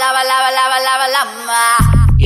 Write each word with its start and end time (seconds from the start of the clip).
lava, 0.00 0.20
lava, 0.30 0.50
lava, 0.58 0.76
lava, 0.86 1.06
lava. 1.14 1.62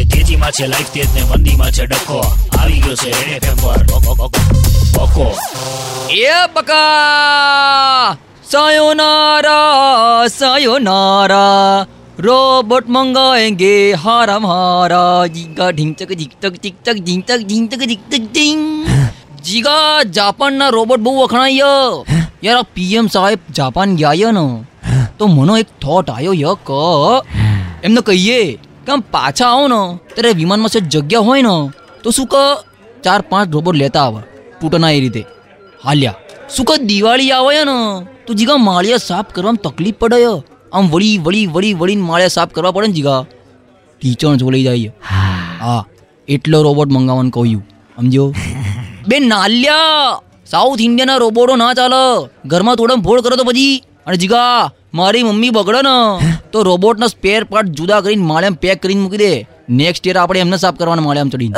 એ 0.00 0.02
તેજીમાં 0.12 0.52
છે 0.56 0.66
life 0.72 0.90
તેજ 0.94 1.08
ને 1.14 1.22
મંદીમાં 1.30 1.70
છે 1.76 1.84
ડખો. 1.90 2.18
આવી 2.58 2.80
ગયો 2.84 2.96
છે 3.00 3.10
રેડ 3.18 3.32
એફએમ 3.36 3.56
પર. 3.62 3.80
બકો, 3.90 4.12
બકો, 4.20 4.40
બકો 4.94 5.26
એ 6.18 6.30
બકા 6.54 8.16
સાયોનારા 8.50 10.28
સાયોનારા 10.38 11.86
રોબોટ 12.26 12.92
મંગાએંગે 12.96 13.74
હારા 14.04 14.40
મારા. 14.46 15.22
જીગા 15.36 15.70
ઢીંગ 15.78 15.94
ચક 16.00 16.10
જીક 16.20 16.36
તક 16.42 16.54
જીક 16.66 16.76
તક 16.84 16.98
જીંગ 17.08 17.22
તક 17.30 17.40
જીંગ 17.52 17.66
તક 17.72 17.90
જીક 17.92 18.04
તક 18.12 18.24
જીંગ 18.36 18.62
જીગા 19.48 19.88
જાપાનના 20.18 20.70
રોબોટ 20.76 21.00
બહુ 21.08 21.16
વખણાય. 21.22 21.72
યાર 22.44 22.58
આ 22.60 22.70
પીએમ 22.78 23.10
સાહેબ 23.16 23.50
જાપાન 23.60 23.98
ગયા 24.02 24.36
ને. 24.38 24.46
તો 25.18 25.24
મને 25.34 25.54
એક 25.64 25.74
થોટ 25.82 26.14
આવ્યો 26.16 26.34
ય 26.44 26.52
ક 26.68 26.70
એમને 27.84 28.00
કહીએ 28.00 28.58
કે 28.86 28.92
આમ 28.92 29.00
પાછા 29.14 29.48
આવો 29.48 29.64
ને 29.68 29.80
ત્યારે 30.14 30.32
વિમાનમાં 30.32 30.68
છે 30.68 30.80
જગ્યા 30.80 31.18
હોય 31.18 31.42
ને 31.42 31.54
તો 32.02 32.10
શું 32.10 32.26
કહો? 32.26 32.44
ચાર 33.04 33.20
પાંચ 33.30 33.54
રોબોટ 33.54 33.76
લેતા 33.76 34.02
આવે 34.02 34.20
તૂટના 34.60 34.92
એ 34.96 35.00
રીતે. 35.00 35.22
હાલ્યા. 35.84 36.14
શું 36.48 36.64
ક 36.64 36.70
દિવાળી 36.90 37.32
આવે 37.32 37.64
ને 37.64 37.76
તો 38.26 38.34
જીગા 38.34 38.58
માળિયા 38.58 38.96
સાફ 38.96 39.30
કરવામાં 39.32 39.62
તકલીફ 39.66 39.98
પડે 39.98 40.18
આમ 40.72 40.84
વળી 40.90 41.18
વળી 41.18 41.46
વળી 41.46 41.74
વળીને 41.74 42.02
માળિયા 42.02 42.28
સાફ 42.28 42.52
કરવા 42.52 42.72
પડે 42.72 42.86
ને 42.86 42.92
જીગા. 42.92 43.20
ટીચર 44.00 44.36
જોઈ 44.36 44.62
જાય. 44.62 44.90
હા 45.60 45.82
એટલો 46.28 46.62
રોબોટ 46.62 46.88
મંગાવવાનું 46.88 47.32
કહ્યું 47.36 47.62
સમજો? 47.96 48.24
બે 49.08 49.18
નાલ્યા 49.18 50.20
સાઉથ 50.44 50.80
ઇન્ડિયાના 50.80 51.18
રોબોટો 51.18 51.56
ના 51.56 51.72
ચાલે. 51.72 52.28
ઘરમાં 52.46 52.76
તોડમ 52.76 53.00
ફોડ 53.02 53.20
કરો 53.24 53.36
તો 53.36 53.44
પછી. 53.44 53.84
અને 54.06 54.16
જીગા 54.16 54.70
મારી 54.94 55.22
મમ્મી 55.22 55.50
બગડો 55.50 55.80
ને 55.82 55.94
તો 56.52 56.58
રોબોટના 56.62 57.06
સ્પેર 57.06 57.44
પાર્ટ 57.44 57.70
જુદા 57.78 58.00
કરીને 58.00 58.26
માળિયામાં 58.26 58.60
પેક 58.64 58.82
કરીને 58.82 59.02
મૂકી 59.02 59.16
દે. 59.16 59.32
નેક્સ્ટ 59.78 60.06
યર 60.06 60.18
આપણે 60.18 60.40
એમને 60.40 60.56
સાફ 60.56 60.76
કરવાના 60.78 61.04
માળિયામાં 61.06 61.34
ચડીને. 61.34 61.54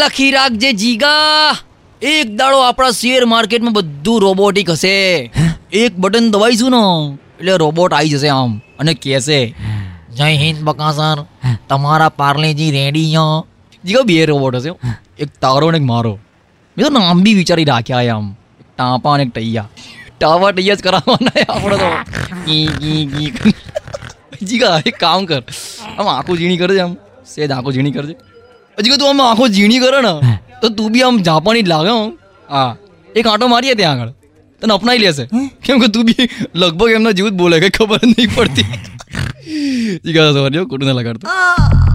લખી 0.00 0.30
રાખજે 0.30 0.72
જીગા. 0.82 1.54
એક 2.02 2.36
દાડો 2.36 2.58
આપણા 2.58 2.90
શેર 2.90 3.22
માર્કેટમાં 3.24 3.72
બધું 3.72 4.20
રોબોટિક 4.20 4.70
હશે. 4.70 4.96
એક 5.72 5.92
બટન 5.96 6.30
દબાઈશું 6.30 6.70
ને 6.76 6.82
એટલે 7.38 7.56
રોબોટ 7.64 7.92
આવી 7.92 8.12
જશે 8.14 8.28
આમ 8.28 8.52
અને 8.78 8.92
કહેશે 9.02 9.40
જય 10.16 10.30
હિન્દ 10.44 10.62
બકાસર 10.68 11.24
તમારા 11.68 12.12
પાર્લેજી 12.20 12.70
રેડી 12.78 13.08
જીગા 13.84 14.06
બે 14.12 14.20
રોબોટ 14.26 14.54
હશે 14.56 14.70
એક 15.18 15.30
તારો 15.40 15.66
ને 15.70 15.78
એક 15.78 15.90
મારો. 15.94 16.14
મેં 16.76 16.86
તો 16.86 16.90
નામ 17.00 17.16
બી 17.24 17.36
વિચારી 17.42 17.68
રાખ્યા 17.74 18.16
આમ. 18.16 18.26
ટાંપા 18.76 19.12
અને 19.16 19.22
એક 19.22 19.32
ટૈયા 19.34 19.68
ટાવા 20.24 20.52
ડીએસ 20.52 20.78
જ 20.78 20.84
કરાવવાના 20.84 21.46
આપણે 21.50 21.76
તો 21.78 21.88
કી 22.44 23.02
કી. 23.12 23.54
જીગા 24.44 24.76
એક 24.84 24.96
કામ 24.98 25.26
કર 25.26 25.40
આમ 25.92 26.06
આખું 26.10 26.36
ઝીણી 26.38 26.60
કરજે 26.60 26.80
આમ 26.82 26.92
સેજ 27.26 27.50
આખું 27.50 27.72
ઝીણી 27.74 27.94
કરજે 27.94 28.14
પછી 28.78 28.90
કે 28.90 28.98
તું 28.98 29.08
આમ 29.10 29.22
આખું 29.24 29.54
ઝીણી 29.54 29.80
કરે 29.82 30.00
ને 30.02 30.12
તો 30.62 30.70
તું 30.72 30.92
બી 30.94 31.04
આમ 31.04 31.20
જાપાની 31.24 31.62
જ 31.62 31.72
લાગે 31.72 31.90
હો 31.90 32.00
હા 32.48 32.70
એક 33.14 33.26
આંટો 33.26 33.48
મારીએ 33.48 33.76
ત્યાં 33.76 33.98
આગળ 33.98 34.12
તને 34.62 34.74
અપનાવી 34.74 35.02
લેશે 35.02 35.24
કેમ 35.62 35.76
કે 35.80 35.88
તું 35.90 36.04
બી 36.08 36.26
લગભગ 36.56 36.90
એમના 36.94 37.14
જીવ 37.14 37.28
જ 37.28 37.36
બોલે 37.36 37.56
કે 37.60 37.70
ખબર 37.72 38.00
નહીં 38.08 38.30
પડતી 38.32 38.66
જીગા 40.04 40.28
સોરી 40.32 40.58
હો, 40.58 40.66
ખોટું 40.66 40.86
ના 40.86 40.98
લગાડતો 40.98 41.26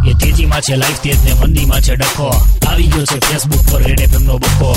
એ 0.05 0.15
તેજીમાં 0.17 0.61
છે 0.61 0.75
લાઈફ 0.77 1.01
તેજ 1.01 1.17
ને 1.21 1.33
મંદીમાં 1.39 1.81
છે 1.81 1.93
ડખો 1.97 2.27
આવી 2.65 2.89
ગયો 2.89 3.05
છે 3.07 3.19
ફેસબુક 3.27 3.63
પર 3.67 3.81
રેડ 3.83 4.01
એફએમ 4.01 4.23
નો 4.23 4.39
બકો 4.39 4.71